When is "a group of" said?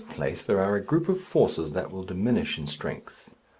0.75-1.21